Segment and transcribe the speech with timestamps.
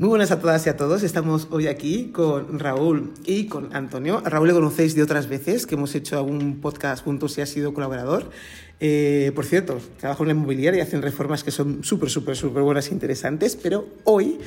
[0.00, 1.02] Muy buenas a todas y a todos.
[1.02, 4.22] Estamos hoy aquí con Raúl y con Antonio.
[4.24, 7.46] A Raúl le conocéis de otras veces, que hemos hecho algún podcast juntos y ha
[7.46, 8.30] sido colaborador.
[8.78, 12.62] Eh, por cierto, trabaja en la inmobiliaria y hacen reformas que son súper, súper, súper
[12.62, 14.38] buenas e interesantes, pero hoy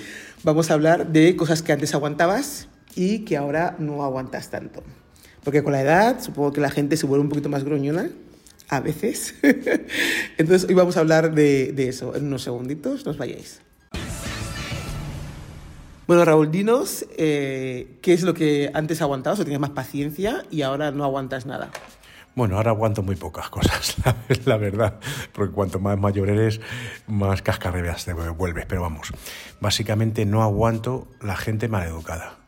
[0.43, 4.83] vamos a hablar de cosas que antes aguantabas y que ahora no aguantas tanto.
[5.43, 8.09] Porque con la edad supongo que la gente se vuelve un poquito más gruñona,
[8.69, 9.35] a veces.
[10.37, 12.15] Entonces hoy vamos a hablar de, de eso.
[12.15, 13.59] En unos segunditos, nos vayáis.
[16.11, 20.61] Bueno, Raúl, dinos eh, qué es lo que antes aguantabas o tenías más paciencia y
[20.61, 21.69] ahora no aguantas nada.
[22.35, 24.99] Bueno, ahora aguanto muy pocas cosas, la, la verdad,
[25.31, 26.59] porque cuanto más mayor eres,
[27.07, 28.65] más cascarrebeas te vuelves.
[28.65, 29.13] Pero vamos,
[29.61, 32.39] básicamente no aguanto la gente maleducada.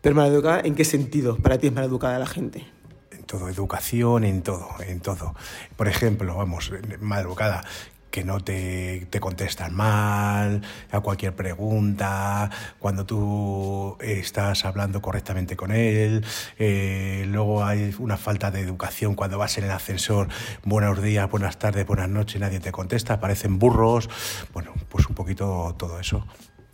[0.00, 2.66] ¿Pero maleducada en qué sentido para ti es maleducada la gente?
[3.12, 5.36] En todo, educación, en todo, en todo.
[5.76, 7.62] Por ejemplo, vamos, maleducada,
[8.10, 15.72] que no te, te, contestan mal a cualquier pregunta, cuando tú estás hablando correctamente con
[15.72, 16.24] él,
[16.58, 20.28] eh, luego hay una falta de educación cuando vas en el ascensor,
[20.64, 24.08] buenos días, buenas tardes, buenas noches, nadie te contesta, parecen burros,
[24.52, 26.24] bueno, pues un poquito todo eso.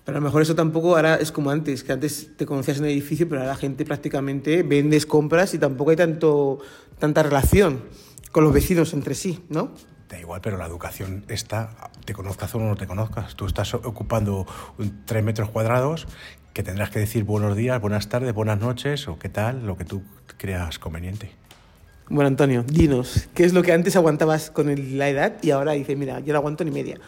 [0.04, 2.84] Pero a lo mejor eso tampoco ahora es como antes, que antes te conocías en
[2.84, 6.58] el edificio, pero ahora la gente prácticamente vendes, compras y tampoco hay tanto,
[6.98, 7.82] tanta relación
[8.30, 9.72] con los vecinos entre sí, ¿no?
[10.14, 11.70] Da igual, pero la educación está,
[12.04, 13.34] te conozcas o no te conozcas.
[13.34, 14.46] Tú estás ocupando
[15.06, 16.06] tres metros cuadrados
[16.52, 19.84] que tendrás que decir buenos días, buenas tardes, buenas noches o qué tal, lo que
[19.84, 20.04] tú
[20.36, 21.32] creas conveniente.
[22.08, 25.98] Bueno, Antonio, dinos, ¿qué es lo que antes aguantabas con la edad y ahora dices,
[25.98, 27.00] mira, yo no aguanto ni media?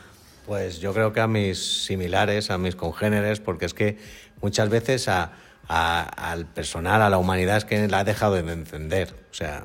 [0.45, 3.99] Pues yo creo que a mis similares, a mis congéneres, porque es que
[4.43, 5.31] muchas veces a,
[5.69, 9.62] a, al personal, a la humanidad, es que la ha dejado de encender, o sea,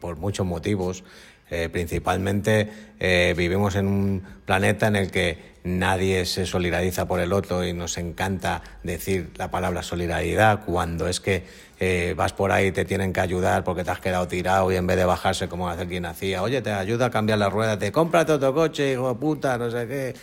[0.00, 1.02] por muchos motivos.
[1.48, 7.32] Eh, principalmente eh, vivimos en un planeta en el que nadie se solidariza por el
[7.32, 11.44] otro y nos encanta decir la palabra solidaridad cuando es que
[11.78, 14.76] eh, vas por ahí y te tienen que ayudar porque te has quedado tirado y
[14.76, 17.78] en vez de bajarse como hacer quien hacía, oye, te ayuda a cambiar las ruedas,
[17.78, 20.14] te cómprate otro coche, hijo de puta, no sé qué,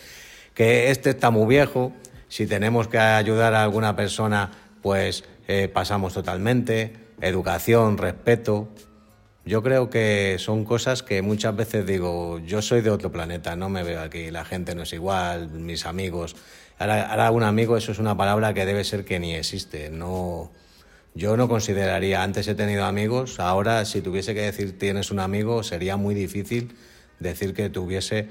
[0.52, 1.92] que este está muy viejo,
[2.28, 4.50] si tenemos que ayudar a alguna persona,
[4.82, 5.24] pues
[5.72, 8.68] pasamos totalmente, educación, respeto,
[9.46, 13.68] yo creo que son cosas que muchas veces digo, yo soy de otro planeta, no
[13.68, 16.34] me veo aquí, la gente no es igual, mis amigos.
[16.78, 19.90] Ahora, ahora un amigo, eso es una palabra que debe ser que ni existe.
[19.90, 20.50] No,
[21.14, 25.62] yo no consideraría, antes he tenido amigos, ahora si tuviese que decir tienes un amigo,
[25.62, 26.74] sería muy difícil
[27.20, 28.28] decir que tuviese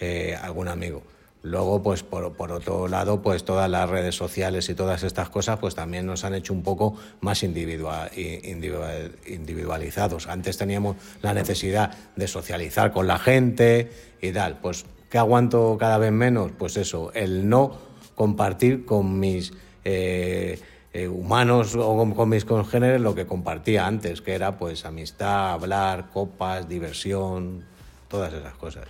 [0.00, 1.02] eh, algún amigo.
[1.44, 5.58] Luego, pues por, por, otro lado, pues todas las redes sociales y todas estas cosas,
[5.58, 10.26] pues también nos han hecho un poco más individual, individual, individualizados.
[10.26, 13.90] Antes teníamos la necesidad de socializar con la gente
[14.22, 14.58] y tal.
[14.58, 16.50] Pues, ¿qué aguanto cada vez menos?
[16.58, 17.76] Pues eso, el no
[18.14, 19.52] compartir con mis
[19.84, 20.58] eh,
[20.94, 25.52] eh, humanos o con, con mis congéneres lo que compartía antes, que era pues amistad,
[25.52, 27.66] hablar, copas, diversión,
[28.08, 28.86] todas esas cosas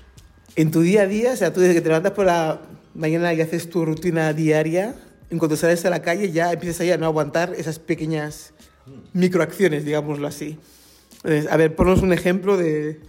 [0.56, 2.60] en tu día a día, o sea, tú desde que te levantas por la
[2.94, 4.94] mañana y haces tu rutina diaria,
[5.30, 8.52] en cuanto sales a la calle ya empiezas ahí a no aguantar esas pequeñas
[9.12, 10.58] microacciones, digámoslo así.
[11.50, 13.00] A ver, ponnos un ejemplo de,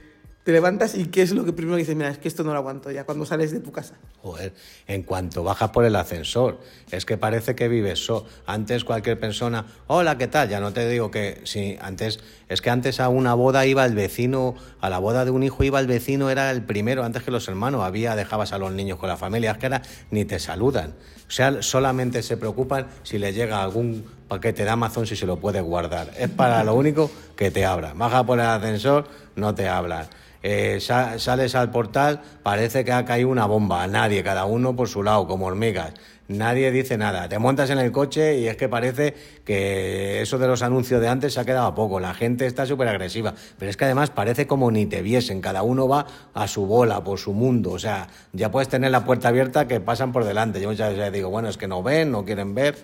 [0.45, 2.59] te levantas y qué es lo que primero dices, mira, es que esto no lo
[2.59, 3.95] aguanto ya cuando sales de tu casa.
[4.21, 4.53] Joder,
[4.85, 6.59] en cuanto bajas por el ascensor,
[6.91, 8.07] es que parece que vives.
[8.45, 10.47] Antes cualquier persona, hola, ¿qué tal?
[10.47, 13.95] Ya no te digo que sí, antes es que antes a una boda iba el
[13.95, 17.31] vecino, a la boda de un hijo iba el vecino, era el primero antes que
[17.31, 20.37] los hermanos, había dejabas a los niños con la familia, es que ahora ni te
[20.37, 20.93] saludan.
[21.27, 25.39] O sea, solamente se preocupan si le llega algún paquete de Amazon si se lo
[25.39, 26.11] puede guardar.
[26.19, 27.97] Es para lo único que te abran.
[27.97, 30.07] Baja por el ascensor, no te hablan
[30.47, 35.01] eh, sales al portal, parece que ha caído una bomba, nadie, cada uno por su
[35.01, 35.93] lado, como hormigas.
[36.27, 37.27] Nadie dice nada.
[37.27, 41.07] Te montas en el coche y es que parece que eso de los anuncios de
[41.07, 41.99] antes se ha quedado a poco.
[41.99, 43.33] La gente está súper agresiva.
[43.57, 45.41] Pero es que además parece como ni te viesen.
[45.41, 46.05] Cada uno va
[46.35, 47.71] a su bola, por su mundo.
[47.71, 50.61] O sea, ya puedes tener la puerta abierta que pasan por delante.
[50.61, 52.75] Yo muchas veces digo, bueno, es que no ven, no quieren ver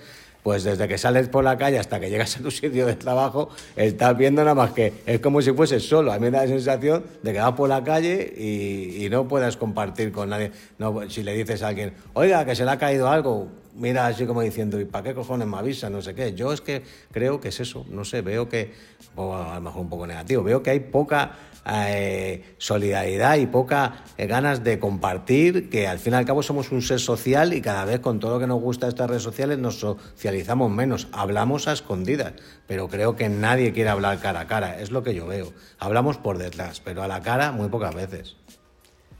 [0.43, 3.49] pues desde que sales por la calle hasta que llegas a tu sitio de trabajo,
[3.75, 6.11] estás viendo nada más que es como si fueses solo.
[6.11, 9.57] A mí me da la sensación de que vas por la calle y, no puedas
[9.57, 10.51] compartir con nadie.
[10.77, 14.25] No, si le dices a alguien, oiga, que se le ha caído algo, mira así
[14.25, 15.89] como diciendo, ¿y para qué cojones me avisa?
[15.89, 16.33] No sé qué.
[16.33, 18.71] Yo es que creo que es eso, no sé, veo que,
[19.17, 21.31] o a lo mejor un poco negativo, veo que hay poca
[21.65, 26.71] eh, solidaridad y poca eh, ganas de compartir, que al fin y al cabo somos
[26.71, 29.23] un ser social y cada vez con todo lo que nos gusta de estas redes
[29.23, 32.33] sociales nos socializamos menos, hablamos a escondidas,
[32.67, 35.53] pero creo que nadie quiere hablar cara a cara, es lo que yo veo.
[35.77, 38.37] Hablamos por detrás, pero a la cara muy pocas veces.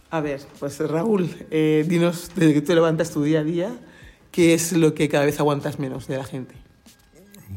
[0.10, 3.72] A ver, pues Raúl, eh, dinos desde que te levantas tu día a día,
[4.32, 6.56] ¿qué es lo que cada vez aguantas menos de la gente?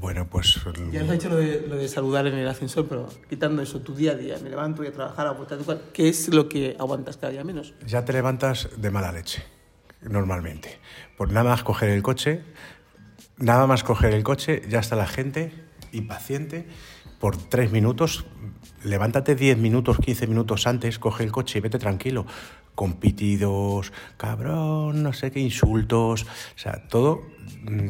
[0.01, 0.61] Bueno, pues...
[0.93, 3.81] Ya nos has dicho lo de, lo de saludar en el ascensor, pero quitando eso,
[3.81, 6.29] tu día a día, me levanto voy a trabajar, a vuelta a tu ¿qué es
[6.29, 7.75] lo que aguantas cada día menos?
[7.87, 9.45] Ya te levantas de mala leche,
[10.03, 10.79] normalmente.
[11.17, 12.43] Por nada más coger el coche,
[13.39, 15.53] nada más coger el coche, ya está la gente
[15.93, 16.67] impaciente
[17.21, 18.27] por tres minutos.
[18.83, 22.27] Levántate diez minutos, quince minutos antes, coge el coche y vete tranquilo.
[22.75, 27.23] Con pitidos, cabrón, no sé qué insultos, o sea, todo,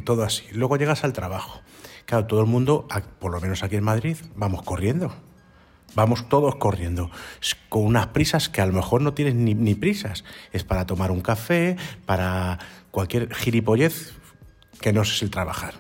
[0.05, 0.45] todo así.
[0.53, 1.65] Luego llegas al trabajo
[2.07, 2.87] Claro, todo el mundo,
[3.19, 5.15] por lo menos aquí en Madrid, vamos corriendo.
[5.95, 7.11] Vamos todos corriendo,
[7.69, 10.25] con unas prisas que a lo mejor no tienes ni, ni prisas.
[10.53, 12.59] Es para tomar un café, para
[12.91, 14.13] cualquier gilipollez
[14.81, 15.75] que no es el trabajar.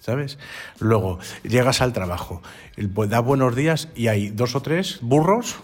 [0.00, 0.38] ¿Sabes?
[0.80, 2.42] Luego llegas al trabajo,
[2.76, 5.56] da buenos días y hay dos o tres burros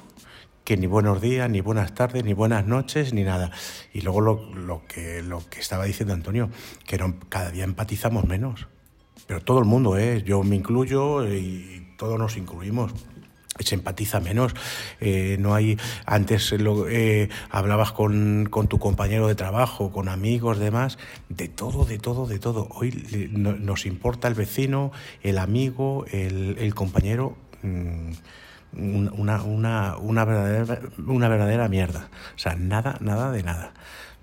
[0.64, 3.50] que ni buenos días, ni buenas tardes, ni buenas noches, ni nada.
[3.92, 6.50] Y luego lo, lo que, lo que estaba diciendo Antonio,
[6.86, 8.66] que no, cada día empatizamos menos
[9.30, 10.24] pero todo el mundo, ¿eh?
[10.26, 12.92] yo me incluyo y todos nos incluimos
[13.60, 14.54] se empatiza menos.
[15.00, 20.58] Eh, no hay antes lo, eh, hablabas con, con, tu compañero de trabajo, con amigos,
[20.58, 20.98] demás,
[21.28, 22.66] de todo, de todo, de todo.
[22.72, 22.90] Hoy
[23.30, 24.90] nos importa el vecino,
[25.22, 27.36] el amigo, el, el compañero.
[27.62, 28.10] Mm,
[28.72, 32.08] una, una, una, verdadera, una verdadera mierda.
[32.34, 33.72] O sea, nada, nada de nada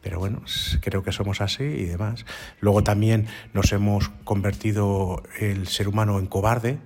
[0.08, 0.42] pero bueno,
[0.80, 2.26] creo que somos así y demás.
[2.62, 6.78] Luego también nos hemos convertido el ser humano en cobarde,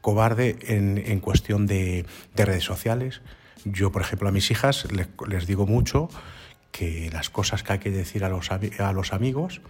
[0.00, 3.20] cobarde en, en cuestión de, de, redes sociales.
[3.66, 6.08] Yo, por ejemplo, a mis hijas les, digo mucho
[6.72, 9.60] que las cosas que hay que decir a los, a los amigos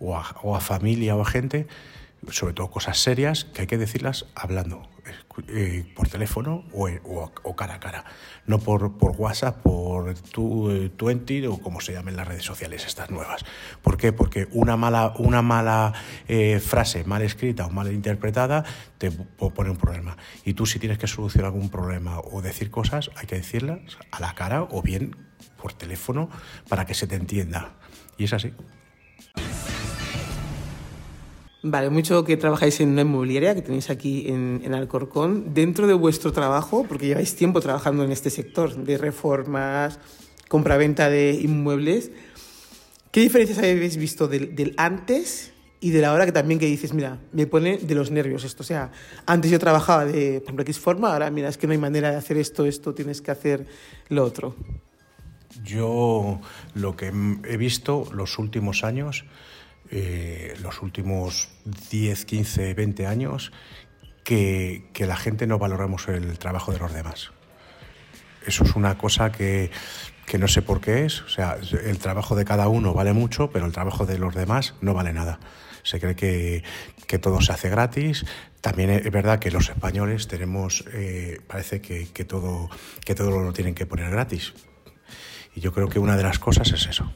[0.00, 1.68] o a, o a familia o a gente,
[2.30, 4.88] sobre todo cosas serias, que hay que decirlas hablando,
[5.48, 8.04] eh, por teléfono o, o, o, cara a cara,
[8.46, 12.86] no por, por WhatsApp, por tu, eh, Twenty o como se llamen las redes sociales
[12.86, 13.44] estas nuevas.
[13.82, 14.14] ¿Por qué?
[14.14, 15.92] Porque una mala, una mala
[16.26, 18.64] eh, frase mal escrita o mal interpretada
[18.96, 20.16] te pone un problema.
[20.44, 24.20] Y tú si tienes que solucionar algún problema o decir cosas, hay que decirlas a
[24.20, 25.16] la cara o bien
[25.60, 26.30] por teléfono
[26.68, 27.74] para que se te entienda.
[28.16, 28.54] Y es así.
[31.68, 35.52] Vale, mucho que trabajáis en una inmobiliaria que tenéis aquí en, en, Alcorcón.
[35.52, 39.98] Dentro de vuestro trabajo, porque lleváis tiempo trabajando en este sector de reformas,
[40.46, 42.12] compra-venta de inmuebles,
[43.10, 46.94] ¿qué diferencias habéis visto del, del, antes y de la hora que también que dices,
[46.94, 48.62] mira, me pone de los nervios esto?
[48.62, 48.92] O sea,
[49.26, 52.12] antes yo trabajaba de, por ejemplo, X forma, ahora mira, es que no hay manera
[52.12, 53.66] de hacer esto, esto, tienes que hacer
[54.08, 54.54] lo otro.
[55.64, 56.40] Yo
[56.74, 59.24] lo que he visto los últimos años
[59.90, 61.48] eh, los últimos
[61.90, 63.52] 10, 15, 20 años
[64.24, 67.30] que, que, la gente no valoramos el trabajo de los demás.
[68.46, 69.70] Eso es una cosa que,
[70.26, 71.22] que no sé por qué es.
[71.22, 74.74] O sea, el trabajo de cada uno vale mucho, pero el trabajo de los demás
[74.80, 75.38] no vale nada.
[75.82, 76.64] Se cree que,
[77.06, 78.26] que todo se hace gratis.
[78.60, 82.68] También es verdad que los españoles tenemos, eh, parece que, que, todo,
[83.04, 84.52] que todo lo tienen que poner gratis.
[85.54, 87.12] Y yo creo que una de las cosas es eso.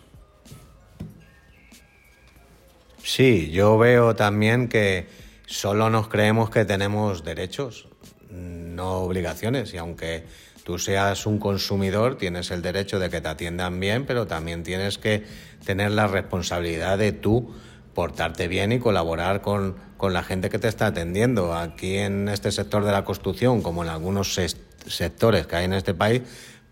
[3.13, 5.09] Sí, yo veo también que
[5.45, 7.89] solo nos creemos que tenemos derechos,
[8.31, 10.27] no obligaciones, y aunque
[10.63, 14.97] tú seas un consumidor, tienes el derecho de que te atiendan bien, pero también tienes
[14.97, 15.25] que
[15.65, 17.53] tener la responsabilidad de tú
[17.95, 21.53] portarte bien y colaborar con, con la gente que te está atendiendo.
[21.53, 24.39] Aquí en este sector de la construcción, como en algunos
[24.87, 26.23] sectores que hay en este país,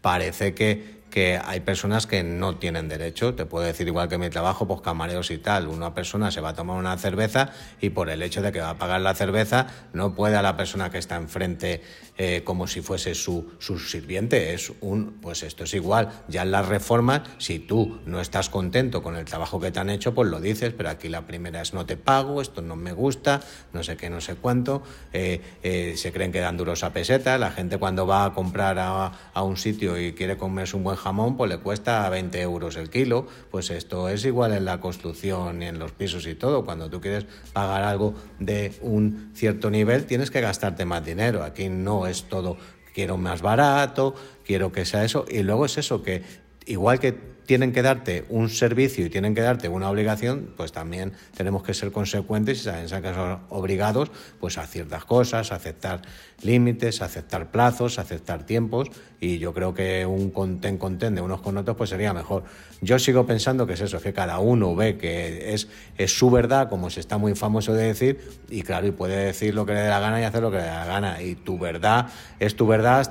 [0.02, 3.34] parece que que hay personas que no tienen derecho.
[3.34, 5.66] Te puedo decir, igual que mi trabajo, pues camareros y tal.
[5.66, 8.70] Una persona se va a tomar una cerveza y por el hecho de que va
[8.70, 11.82] a pagar la cerveza, no puede a la persona que está enfrente
[12.20, 14.52] eh, como si fuese su, su sirviente.
[14.52, 16.10] Es un, pues esto es igual.
[16.26, 19.88] Ya en las reformas, si tú no estás contento con el trabajo que te han
[19.88, 22.92] hecho, pues lo dices, pero aquí la primera es no te pago, esto no me
[22.92, 23.40] gusta,
[23.72, 24.82] no sé qué, no sé cuánto.
[25.12, 27.38] Eh, eh, se creen que dan duros a peseta.
[27.38, 30.96] La gente cuando va a comprar a, a un sitio y quiere comerse un buen
[30.96, 33.28] jamón, pues le cuesta 20 euros el kilo.
[33.52, 36.64] Pues esto es igual en la construcción y en los pisos y todo.
[36.64, 41.44] Cuando tú quieres pagar algo de un cierto nivel, tienes que gastarte más dinero.
[41.44, 42.56] Aquí no es todo
[42.98, 44.12] quiero más barato,
[44.44, 45.24] quiero que sea eso.
[45.28, 46.24] Y luego es eso, que
[46.68, 51.14] igual que tienen que darte un servicio y tienen que darte una obligación, pues también
[51.34, 56.02] tenemos que ser consecuentes y saben que son obligados pues a ciertas cosas, a aceptar
[56.42, 61.22] límites, a aceptar plazos, a aceptar tiempos y yo creo que un conten conten de
[61.22, 62.44] unos con otros pues sería mejor.
[62.82, 66.68] Yo sigo pensando que es eso, que cada uno ve que es, es su verdad,
[66.68, 68.20] como se está muy famoso de decir,
[68.50, 70.58] y claro, y puede decir lo que le dé la gana y hacer lo que
[70.58, 72.08] le dé la gana, y tu verdad
[72.40, 73.10] es tu verdad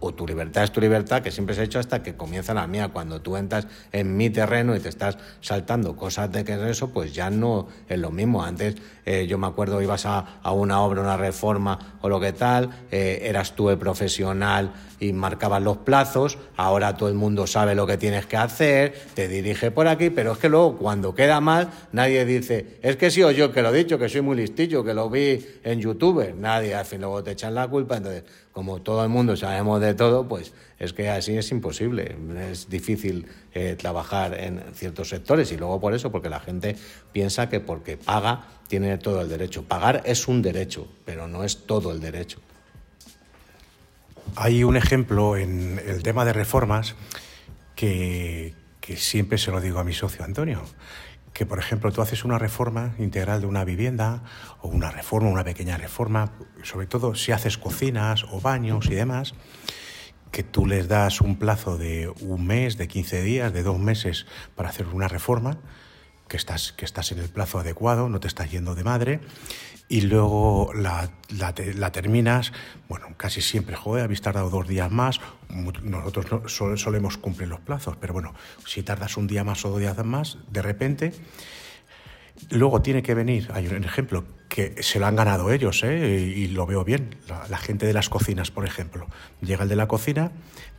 [0.00, 2.66] o tu libertad es tu libertad, que siempre se ha hecho hasta que comienza la
[2.66, 2.88] mía.
[2.88, 6.90] Cuando tú entras en mi terreno y te estás saltando cosas de que es eso,
[6.90, 8.44] pues ya no es lo mismo.
[8.44, 12.32] Antes eh, yo me acuerdo, ibas a, a, una obra, una reforma o lo que
[12.32, 17.74] tal, eh, eras tú el profesional y marcabas los plazos, ahora todo el mundo sabe
[17.74, 21.40] lo que tienes que hacer, te dirige por aquí, pero es que luego cuando queda
[21.40, 24.36] mal, nadie dice, es que sí o yo que lo he dicho, que soy muy
[24.36, 28.24] listillo, que lo vi en YouTube, nadie, al fin luego te echan la culpa, entonces
[28.52, 32.16] como todo el mundo sabemos de todo, pues es que así es imposible,
[32.50, 35.52] es difícil eh, trabajar en ciertos sectores.
[35.52, 36.74] Y luego por eso, porque la gente
[37.12, 39.62] piensa que porque paga tiene todo el derecho.
[39.62, 42.38] Pagar es un derecho, pero no es todo el derecho.
[44.34, 46.96] Hay un ejemplo en el tema de reformas
[47.74, 48.54] que,
[48.96, 50.62] siempre se lo digo a mi socio Antonio
[51.32, 54.22] que, por ejemplo, tú haces una reforma integral de una vivienda
[54.62, 59.34] o una reforma, una pequeña reforma, sobre todo si haces cocinas o baños y demás,
[60.32, 64.24] que tú les das un plazo de un mes, de 15 días, de dos meses
[64.54, 65.58] para hacer una reforma,
[66.28, 69.20] que estás, que estás en el plazo adecuado, no te estás yendo de madre,
[69.88, 72.52] y luego la, la, terminas,
[72.88, 75.20] bueno, casi siempre, joder, habéis tardado dos días más,
[75.82, 79.78] nosotros no, solemos cumplir los plazos, pero bueno, si tardas un día más o dos
[79.78, 81.12] días más, de repente,
[82.50, 86.32] luego tiene que venir, hay un ejemplo, que se lo han ganado ellos, ¿eh?
[86.36, 89.06] y, lo veo bien, la, la gente de las cocinas, por ejemplo,
[89.40, 90.32] llega el de la cocina,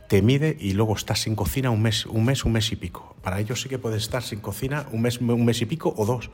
[0.08, 3.16] te mide y luego estás sin cocina un mes, un mes, un mes y pico.
[3.22, 6.04] Para ellos sí que puedes estar sin cocina un mes, un mes y pico o
[6.04, 6.30] dos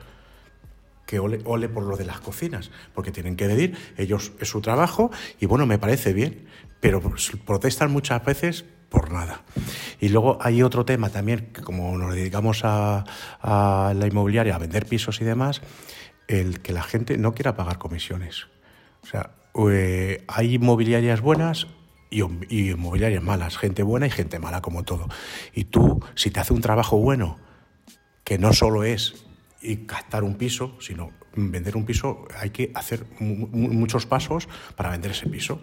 [1.05, 4.61] que ole, ole, por lo de las cocinas, porque tienen que medir, ellos es su
[4.61, 6.47] trabajo y bueno, me parece bien,
[6.79, 6.99] pero
[7.45, 9.43] protestan muchas veces por nada.
[9.99, 13.03] Y luego hay otro tema también, como nos dedicamos a,
[13.41, 15.61] a la inmobiliaria, a vender pisos y demás,
[16.27, 18.47] el que la gente no quiera pagar comisiones.
[19.03, 19.31] O sea,
[19.69, 21.67] eh, hay inmobiliarias buenas,
[22.09, 25.07] y, y, inmobiliarias malas, gente buena y gente mala como todo.
[25.53, 27.37] Y tú, si te hace un trabajo bueno,
[28.23, 29.25] que no solo es
[29.61, 35.11] y captar un piso, sino vender un piso, hay que hacer muchos pasos para vender
[35.11, 35.61] ese piso.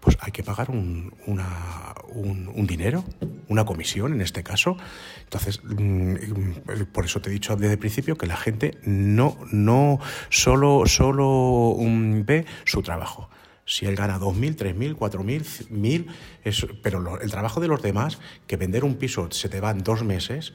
[0.00, 3.04] Pues hay que pagar un, una, un, dinero,
[3.48, 4.76] una comisión en este caso.
[5.24, 9.98] Entonces, mm, por eso te he dicho desde el principio que la gente no, no
[10.28, 13.30] solo, solo mm, ve su trabajo.
[13.66, 18.84] Si él gana 2.000, 3.000, 4.000, 1.000, pero el trabajo de los demás, que vender
[18.84, 20.54] un piso se te va en dos meses,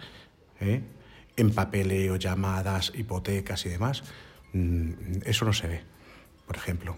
[0.62, 0.82] ¿eh?
[1.36, 4.04] en papeleo, llamadas, hipotecas y demás,
[4.54, 4.92] mm,
[5.26, 5.82] eso no se ve,
[6.48, 6.96] por ejemplo.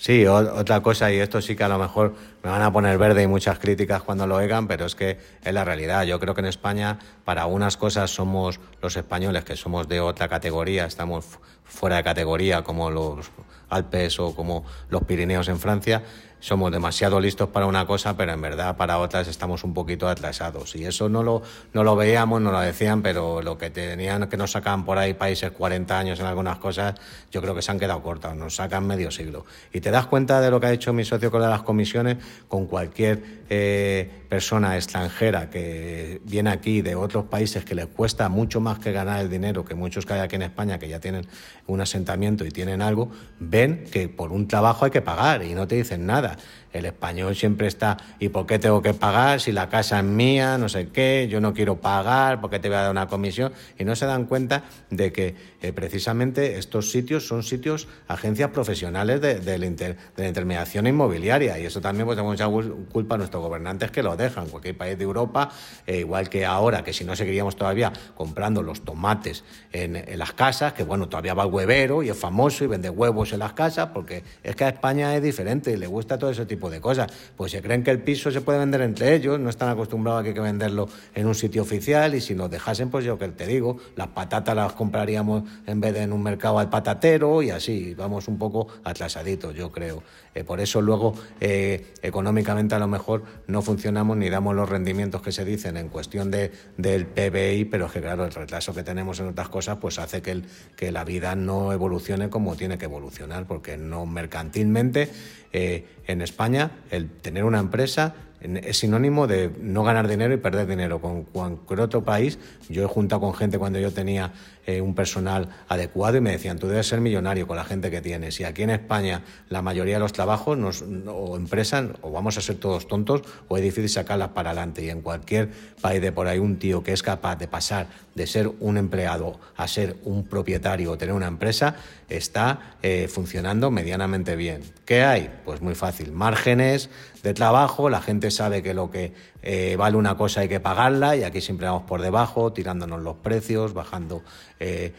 [0.00, 3.22] Sí, otra cosa, y esto sí que a lo mejor me van a poner verde
[3.22, 6.04] y muchas críticas cuando lo oigan, pero es que es la realidad.
[6.04, 10.26] Yo creo que en España, para unas cosas somos los españoles, que somos de otra
[10.26, 11.26] categoría, estamos
[11.64, 13.30] fuera de categoría, como los
[13.70, 16.02] Alpes o como los Pirineos en Francia,
[16.40, 20.74] somos demasiado listos para una cosa, pero en verdad para otras estamos un poquito atrasados.
[20.74, 21.42] Y eso no lo,
[21.74, 25.14] no lo veíamos, no lo decían, pero lo que tenían que nos sacan por ahí
[25.14, 26.94] países 40 años en algunas cosas,
[27.30, 29.44] yo creo que se han quedado cortos, nos sacan medio siglo.
[29.72, 32.16] Y te das cuenta de lo que ha hecho mi socio con las comisiones,
[32.48, 38.60] con cualquier eh, persona extranjera que viene aquí de otros países que les cuesta mucho
[38.60, 41.26] más que ganar el dinero que muchos que hay aquí en España que ya tienen
[41.66, 43.10] un asentamiento y tienen algo,
[43.40, 46.36] ven que por un trabajo hay que pagar y no te dicen nada.
[46.72, 50.56] El español siempre está, ¿y por qué tengo que pagar si la casa es mía,
[50.56, 53.52] no sé qué, yo no quiero pagar, ¿por qué te voy a dar una comisión?
[53.76, 59.20] Y no se dan cuenta de que eh, precisamente estos sitios son sitios, agencias profesionales
[59.20, 61.58] de, la, intermediación inmobiliaria.
[61.58, 64.48] Y eso también pues tenemos mucha culpa a nuestros gobernantes que lo dejan.
[64.48, 65.50] Cualquier país de Europa,
[65.86, 70.32] eh, igual que ahora, que si no seguiríamos todavía comprando los tomates en, en las
[70.32, 73.52] casas, que bueno, todavía va el huevero y es famoso y vende huevos en las
[73.54, 76.80] casas, porque es que a España es diferente y le gusta todo ese tipo de
[76.80, 77.10] cosas.
[77.36, 80.22] Pues se creen que el piso se puede vender entre ellos, no están acostumbrados a
[80.22, 83.28] que hay que venderlo en un sitio oficial y si nos dejasen, pues yo que
[83.28, 87.50] te digo, las patatas las compraríamos en vez de en un mercado al patatero y
[87.50, 90.02] así, vamos un poco atrasaditos, yo creo.
[90.34, 95.22] Eh, por eso luego eh, económicamente a lo mejor no funcionamos ni damos los rendimientos
[95.22, 98.82] que se dicen en cuestión de, del PBI, pero es que claro, el retraso que
[98.82, 100.44] tenemos en otras cosas pues hace que, el,
[100.76, 105.10] que la vida no evolucione como tiene que evolucionar, porque no mercantilmente
[105.52, 110.66] eh, en España el tener una empresa es sinónimo de no ganar dinero y perder
[110.66, 111.00] dinero.
[111.00, 114.32] Con cualquier otro país, yo he juntado con gente cuando yo tenía
[114.66, 118.00] eh, un personal adecuado y me decían, tú debes ser millonario con la gente que
[118.00, 118.40] tienes.
[118.40, 122.40] Y aquí en España la mayoría de los trabajos nos, o empresas o vamos a
[122.40, 124.84] ser todos tontos o es difícil sacarlas para adelante.
[124.84, 125.50] Y en cualquier
[125.82, 129.66] de por ahí un tío que es capaz de pasar de ser un empleado a
[129.66, 131.76] ser un propietario o tener una empresa
[132.08, 134.62] está eh, funcionando medianamente bien.
[134.84, 135.30] ¿Qué hay?
[135.44, 136.12] Pues muy fácil.
[136.12, 136.90] Márgenes
[137.22, 141.16] de trabajo, la gente sabe que lo que eh, vale una cosa hay que pagarla
[141.16, 144.22] y aquí siempre vamos por debajo, tirándonos los precios, bajando
[144.58, 144.92] eh,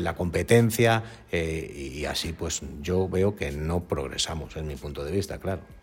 [0.00, 1.02] la competencia
[1.32, 5.77] y así pues yo veo que no progresamos, en mi punto de vista, claro.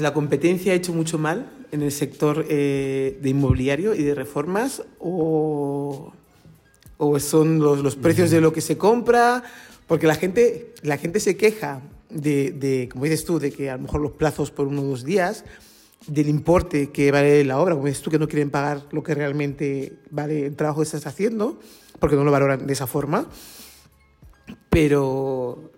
[0.00, 6.12] ¿La competencia ha hecho mucho mal en el sector de inmobiliario y de reformas o
[7.02, 9.42] o son los, precios de lo que se compra,
[9.86, 11.80] porque la gente, la gente se queja
[12.10, 15.02] de, como dices tú, de que a lo mejor los plazos por uno o dos
[15.02, 15.46] días,
[16.06, 19.14] del importe que vale la obra, como dices tú, que no quieren pagar lo que
[19.14, 21.58] realmente vale el trabajo que estás haciendo,
[21.98, 23.26] porque no lo valoran de esa forma.
[24.68, 25.72] Pero...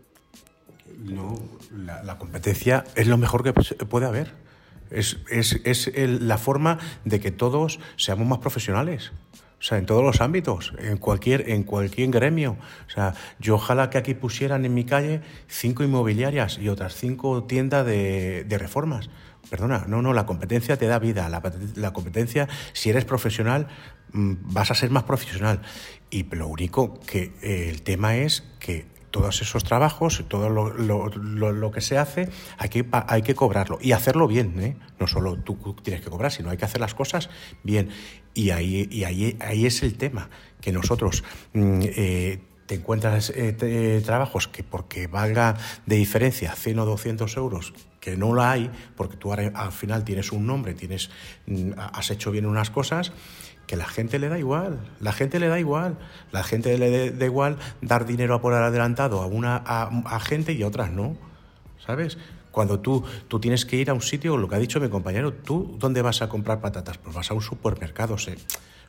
[1.03, 1.35] No,
[1.71, 4.35] la, competencia es lo mejor que puede haber.
[4.91, 5.91] Es, es, es
[6.21, 9.13] la forma de que todos seamos más profesionales.
[9.63, 12.57] O sea, en todos los ámbitos, en cualquier, en cualquier gremio.
[12.89, 17.45] O sea, yo ojalá que aquí pusieran en mi calle cinco inmobiliarias y otras cinco
[17.45, 19.09] tiendas de, reformas.
[19.51, 21.29] Perdona, no, no, la competencia te da vida.
[21.29, 23.69] La, competencia, si eres profesional,
[24.13, 25.63] mm, vas a ser más profesional.
[26.11, 31.81] Y lo único que eh, el tema es que todos esos trabajos, todo lo, que
[31.81, 32.29] se hace,
[32.59, 34.59] hay que, hay que cobrarlo y hacerlo bien.
[34.59, 34.77] ¿eh?
[34.99, 37.31] No solo tú tienes que cobrar, sino hay que hacer las cosas
[37.63, 37.91] bien.
[38.35, 44.03] Y ahí, y ahí, ahí es el tema, que nosotros mm, eh, te encuentras eh,
[44.05, 49.17] trabajos que porque valga de diferencia 100 o 200 euros, que no la hay, porque
[49.17, 51.09] tú al final tienes un nombre, tienes,
[51.47, 53.13] mm, has hecho bien unas cosas,
[53.69, 55.97] que la gente le da igual, la gente le da igual,
[56.33, 60.65] la gente le da igual dar dinero a por adelantado a una a, gente y
[60.65, 61.17] a otras no,
[61.87, 62.19] ¿sabes?
[62.51, 65.33] Cuando tú, tú tienes que ir a un sitio, lo que ha dicho mi compañero,
[65.33, 66.99] ¿tú dónde vas a comprar patatas?
[66.99, 68.35] Pues vas a un supermercado, ¿sí?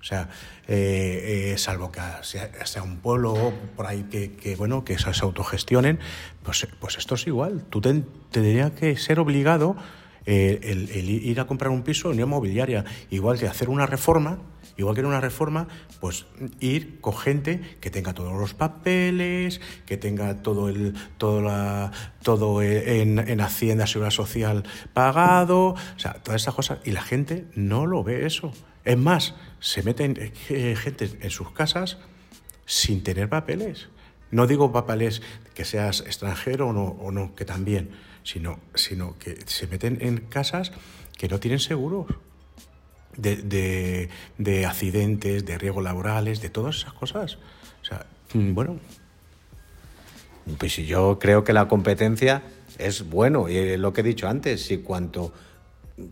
[0.03, 0.27] O sea,
[0.67, 5.97] eh, eh, salvo que sea, un pueblo por ahí que, bueno, que se, autogestionen,
[6.43, 7.63] pues, pues esto es igual.
[7.69, 9.77] Tú tendrías que ser obligado
[10.25, 13.85] eh, el, el, ir a comprar un piso en una inmobiliaria, igual que hacer una
[13.85, 14.39] reforma
[14.75, 15.67] Igual que en una reforma,
[15.99, 16.25] pues
[16.59, 21.91] ir con gente que tenga todos los papeles, que tenga todo el todo la
[22.23, 27.45] todo en, en Hacienda Seguridad Social pagado, o sea, todas esas cosas y la gente
[27.53, 28.51] no lo ve eso.
[28.83, 31.99] Es más, se meten eh, gente en sus casas
[32.65, 33.89] sin tener papeles.
[34.31, 35.21] No digo papeles
[35.53, 37.91] que seas extranjero o no, o no que también,
[38.23, 40.71] sino, sino que se meten en casas
[41.15, 42.07] que no tienen seguros
[43.17, 47.37] de, de, accidentes, de riesgos laborales, de todas esas cosas.
[47.81, 48.79] O sea, mm, bueno.
[50.57, 52.43] Pues yo creo que la competencia
[52.77, 55.31] es bueno, y lo que he dicho antes, si cuanto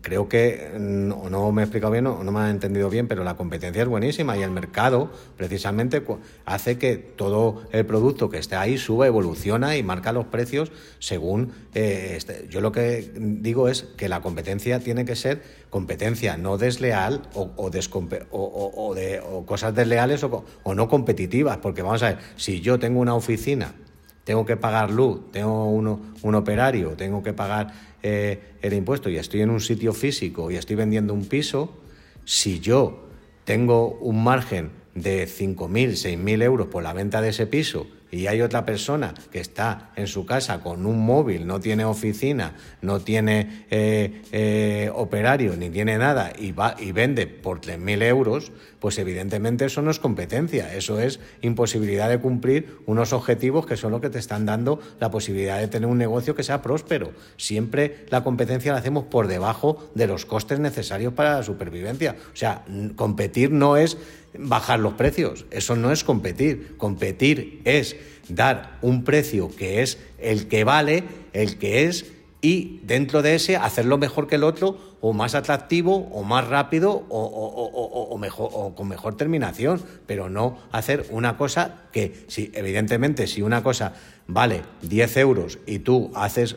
[0.00, 3.24] creo que no, no me he explicado bien o no, me han entendido bien, pero
[3.24, 6.02] la competencia es buenísima y el mercado precisamente
[6.44, 11.52] hace que todo el producto que esté ahí suba, evoluciona y marca los precios según...
[11.74, 12.46] Eh, este.
[12.48, 17.50] Yo lo que digo es que la competencia tiene que ser competencia no desleal o,
[17.56, 22.78] o, o, de, o cosas desleales o no competitivas, porque vamos a ver, si yo
[22.78, 23.74] tengo una oficina
[24.24, 29.16] tengo que pagar luz, tengo uno, un operario, tengo que pagar eh, el impuesto y
[29.16, 31.76] estoy en un sitio físico y estoy vendiendo un piso,
[32.24, 33.08] si yo
[33.44, 38.42] tengo un margen de 5.000, 6.000 euros por la venta de ese piso y hay
[38.42, 43.64] otra persona que está en su casa con un móvil, no tiene oficina, no tiene
[43.70, 49.64] eh, eh, operario ni tiene nada y, va, y vende por 3.000 euros, pues evidentemente
[49.64, 54.10] eso no es competencia, eso es imposibilidad de cumplir unos objetivos que son los que
[54.10, 57.12] te están dando la posibilidad de tener un negocio que sea próspero.
[57.38, 62.16] Siempre la competencia la hacemos por debajo de los costes necesarios para la supervivencia.
[62.34, 63.96] O sea, competir no es
[64.38, 65.46] bajar los precios.
[65.50, 66.76] Eso no es competir.
[66.76, 67.96] Competir es
[68.28, 72.06] dar un precio que es el que vale, el que es,
[72.40, 77.04] y dentro de ese hacerlo mejor que el otro, o más atractivo, o más rápido,
[77.08, 83.42] o, mejor, o con mejor terminación, pero no hacer una cosa que, si, evidentemente, si
[83.42, 83.94] una cosa
[84.26, 86.56] vale 10 euros y tú haces,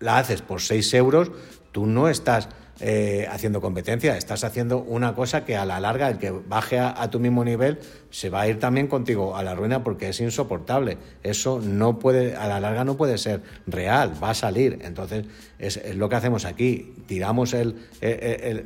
[0.00, 1.30] la haces por 6 euros,
[1.72, 2.48] tú no estás
[2.80, 7.10] eh, haciendo competencia, estás haciendo una cosa que a la larga el que baje a,
[7.10, 7.78] tu mismo nivel
[8.10, 10.98] se va a ir también contigo a la ruina porque es insoportable.
[11.22, 14.80] Eso no puede, a la larga no puede ser real, va a salir.
[14.82, 15.26] Entonces
[15.58, 17.76] es, lo que hacemos aquí, tiramos el,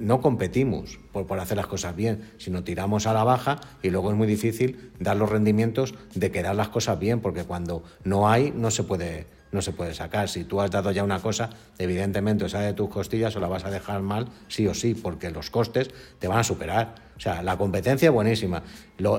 [0.01, 4.11] no competimos por, por hacer las cosas bien, sino tiramos a la baja y luego
[4.11, 8.51] es muy difícil dar los rendimientos de quedar las cosas bien, porque cuando no hay
[8.51, 10.29] no se puede no se puede sacar.
[10.29, 13.65] Si tú has dado ya una cosa, evidentemente o de tus costillas o la vas
[13.65, 15.91] a dejar mal, sí o sí, porque los costes
[16.21, 16.95] te van a superar.
[17.17, 18.63] O sea, la competencia es buenísima.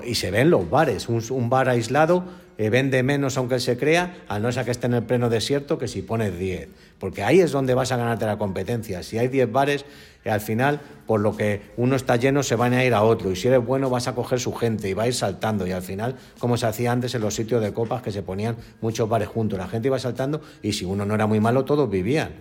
[0.06, 1.10] Y se ven los bares.
[1.10, 2.24] Un, bar aislado
[2.58, 5.78] eh, vende menos aunque se crea, a no ser que esté en el pleno desierto,
[5.78, 6.70] que si pones 10.
[7.00, 9.04] Porque ahí es donde vas a ganarte la competencia.
[9.04, 9.86] Si hay 10 bares,
[10.26, 13.32] y al final, por lo que uno está lleno, se van a ir a otro.
[13.32, 15.68] Y si eres bueno, vas a coger su gente y va a ir saltando.
[15.68, 18.58] Y al final, como se hacía antes en los sitios de copas, que se ponían
[18.82, 21.90] muchos bares juntos, la gente iba saltando y si uno no era muy malo, todos
[21.90, 22.32] vivían.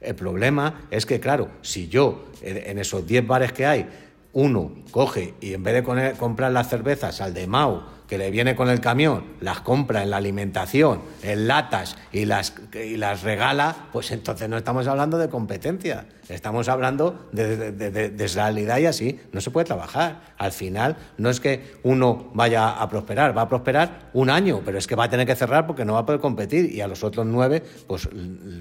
[0.00, 3.86] El problema es que, claro, si yo en esos 10 bares que hay,
[4.32, 8.56] uno coge y en vez de comprar las cervezas al de Mau, que le viene
[8.56, 13.86] con el camión, las compra en la alimentación, en latas y las, y las regala,
[13.92, 19.40] pues entonces no estamos hablando de competencia, estamos hablando de, de, realidad y así no
[19.40, 20.22] se puede trabajar.
[20.38, 24.76] Al final no es que uno vaya a prosperar, va a prosperar un año, pero
[24.76, 26.88] es que va a tener que cerrar porque no va a poder competir y a
[26.88, 28.08] los otros nueve pues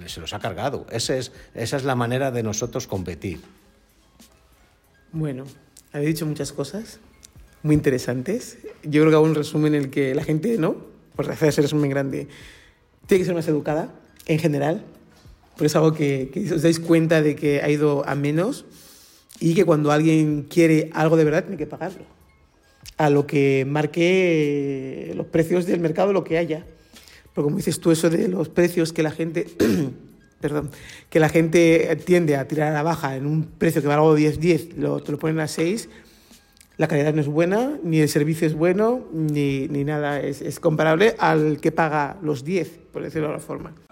[0.05, 0.85] se los ha cargado.
[0.91, 3.41] Ese es, esa es la manera de nosotros competir.
[5.11, 5.45] Bueno,
[5.91, 6.99] habéis dicho muchas cosas
[7.63, 8.57] muy interesantes.
[8.83, 10.77] Yo creo que hago un resumen en el que la gente, ¿no?
[11.15, 12.27] Por hacer ese resumen grande,
[13.07, 13.93] tiene que ser más educada
[14.25, 14.83] en general.
[15.57, 18.65] Por eso es algo que, que os dais cuenta de que ha ido a menos
[19.39, 22.05] y que cuando alguien quiere algo de verdad tiene que pagarlo.
[22.97, 26.65] A lo que marque los precios del mercado, lo que haya.
[27.33, 29.47] Porque como dices tú, eso de los precios que la gente
[30.39, 30.71] perdón,
[31.09, 34.39] que la gente tiende a tirar a la baja en un precio que valga 10,
[34.39, 35.89] 10, lo, te lo ponen a 6,
[36.79, 40.61] la calidad no es buena, ni el servicio es bueno, ni, ni nada, es, es,
[40.61, 43.88] comparable al que paga los 10, por decirlo de alguna forma.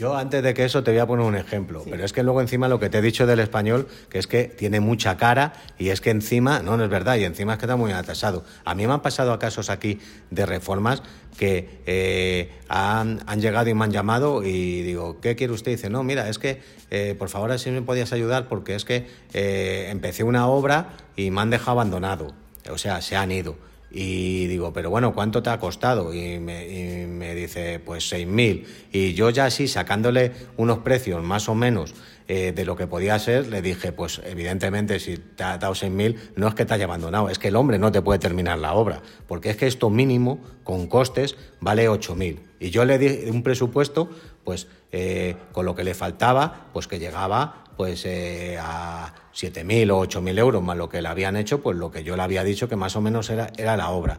[0.00, 2.40] Yo antes de que eso te voy a poner un ejemplo, pero es que luego
[2.40, 5.90] encima lo que te he dicho del español, que es que tiene mucha cara y
[5.90, 8.42] es que encima, no, no es verdad, y encima es que está muy atrasado.
[8.64, 9.98] A mí me han pasado casos aquí
[10.30, 11.02] de reformas
[11.36, 15.72] que eh, han, llegado y me han llamado y digo, ¿qué quiere usted?
[15.72, 18.86] Y dice, no, mira, es que eh, por favor si me podías ayudar porque es
[18.86, 22.32] que eh, empecé una obra y me han dejado abandonado,
[22.70, 23.69] o sea, se han ido.
[23.90, 26.14] Y digo, pero bueno, ¿cuánto te ha costado?
[26.14, 28.64] Y me, dice, pues 6.000.
[28.92, 31.94] Y yo ya así, sacándole unos precios más o menos
[32.28, 36.16] eh, de lo que podía ser, le dije, pues evidentemente si te ha dado 6.000,
[36.36, 38.74] no es que te haya abandonado, es que el hombre no te puede terminar la
[38.74, 42.38] obra, porque es que esto mínimo, con costes, vale 8.000.
[42.60, 44.10] Y yo le di un presupuesto,
[44.44, 50.04] pues eh, con lo que le faltaba, pues que llegaba pues eh, a 7.000 o
[50.04, 52.68] 8.000 euros más lo que le habían hecho, pues lo que yo le había dicho
[52.68, 54.18] que más o menos era, era la obra.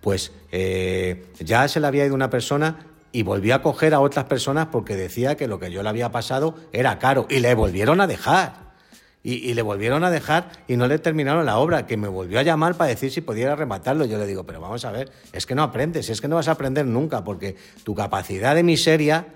[0.00, 4.24] Pues eh, ya se le había ido una persona y volvió a coger a otras
[4.24, 8.00] personas porque decía que lo que yo le había pasado era caro y le volvieron
[8.00, 8.74] a dejar.
[9.22, 12.42] Y, le volvieron a dejar y no le terminaron la obra, que me volvió a
[12.42, 14.04] llamar para decir si pudiera rematarlo.
[14.04, 16.48] Yo le digo, pero vamos a ver, es que no aprendes, es que no vas
[16.48, 19.28] a aprender nunca, porque tu capacidad de miseria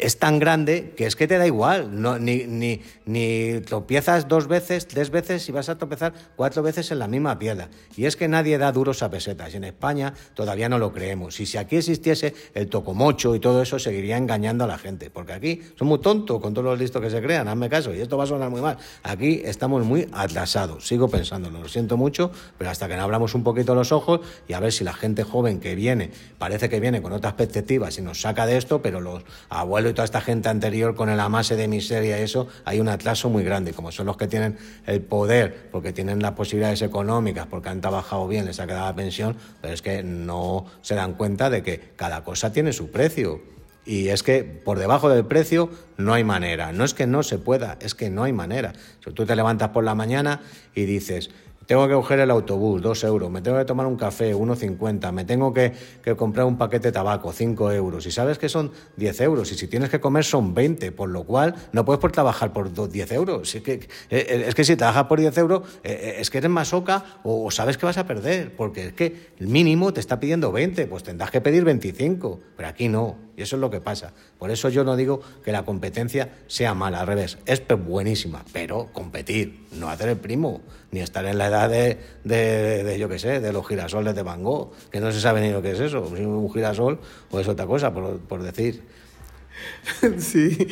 [0.00, 1.90] es tan grande que es que te da igual,
[2.24, 6.98] ni, ni, ni tropiezas dos veces, tres veces y vas a tropezar cuatro veces en
[6.98, 7.68] la misma piedra.
[7.96, 9.54] Y es que nadie da duros a pesetas.
[9.54, 11.38] En España todavía no lo creemos.
[11.40, 15.10] Y si aquí existiese el tocomocho y todo eso, seguiría engañando a la gente.
[15.10, 17.94] Porque aquí son muy tontos con todos los listos que se crean, hazme caso.
[17.94, 18.78] Y esto va a sonar muy mal.
[19.02, 20.86] Aquí estamos muy atrasados.
[20.86, 24.54] Sigo pensándolo, lo siento mucho, pero hasta que no abramos un poquito los ojos y
[24.54, 28.02] a ver si la gente joven que viene, parece que viene con otras perspectivas y
[28.02, 31.56] nos saca de esto, pero los abuelos y toda esta gente anterior con el amase
[31.56, 33.72] de miseria y eso, hay un atraso muy grande.
[33.72, 38.26] Como son los que tienen el poder, porque tienen las posibilidades económicas, porque han trabajado
[38.28, 41.80] bien, les ha quedado la pensión, pero es que no se dan cuenta de que
[41.96, 43.40] cada cosa tiene su precio.
[43.84, 46.72] Y es que por debajo del precio no hay manera.
[46.72, 48.72] No es que no se pueda, es que no hay manera.
[49.04, 50.40] Si tú te levantas por la mañana
[50.74, 51.30] y dices,
[51.70, 55.24] tengo que coger el autobús, dos euros, me tengo que tomar un café, 1,50, me
[55.24, 55.72] tengo que,
[56.16, 59.68] comprar un paquete de tabaco, cinco euros, y sabes que son 10 euros, y si
[59.68, 63.54] tienes que comer son 20, por lo cual no puedes por trabajar por 10 euros.
[63.54, 66.50] Es que, eh, eh, es que si trabajas por 10 euros, eh, es que eres
[66.50, 70.18] más oca o, sabes que vas a perder, porque es que el mínimo te está
[70.18, 73.80] pidiendo 20, pues tendrás que pedir 25, pero aquí no, y eso es lo que
[73.80, 74.12] pasa.
[74.38, 78.90] Por eso yo no digo que la competencia sea mala, al revés, es buenísima, pero
[78.92, 83.40] competir, no hacer el primo, ni estar en la edad de, de, yo qué sé,
[83.40, 86.02] de los girasoles de Van Gogh, que no se sabe ni lo que es eso,
[86.02, 87.00] un girasol
[87.30, 88.82] o es otra cosa, por, por decir.
[90.18, 90.68] Sí.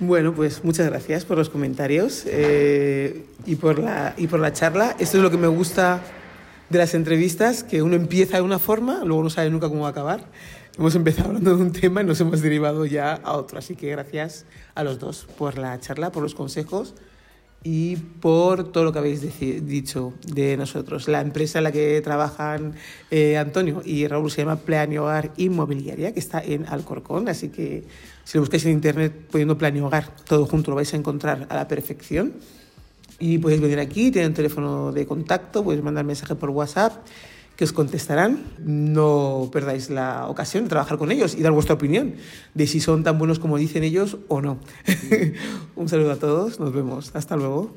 [0.00, 4.96] Bueno, pues muchas gracias por los comentarios eh, y, por la, y por la charla.
[4.98, 6.02] Esto es lo que me gusta
[6.72, 9.88] de las entrevistas, que uno empieza de una forma, luego no sabe nunca cómo va
[9.88, 10.24] a acabar.
[10.78, 13.58] Hemos empezado hablando de un tema y nos hemos derivado ya a otro.
[13.58, 16.94] Así que gracias a los dos por la charla, por los consejos
[17.62, 21.08] y por todo lo que habéis dicho de nosotros.
[21.08, 22.74] La empresa en la que trabajan
[23.10, 27.84] eh, Antonio y Raúl se llama Plan Hogar Inmobiliaria, que está en Alcorcón, así que
[28.24, 31.54] si lo buscáis en internet poniendo Plan Hogar, todo junto lo vais a encontrar a
[31.54, 32.32] la perfección.
[33.22, 37.06] Y podéis venir aquí, tienen un teléfono de contacto, podéis mandar mensaje por WhatsApp
[37.54, 38.42] que os contestarán.
[38.58, 42.16] No perdáis la ocasión de trabajar con ellos y dar vuestra opinión
[42.54, 44.58] de si son tan buenos como dicen ellos o no.
[45.76, 47.70] Un saludo a todos, nos vemos, hasta luego.